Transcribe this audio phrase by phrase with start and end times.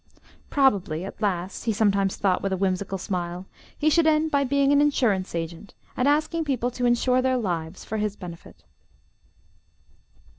[0.49, 3.45] Probably, at last, he sometimes thought with a whimsical smile,
[3.77, 7.85] he should end by being an insurance agent, and asking people to insure their lives
[7.85, 8.63] for his benefit.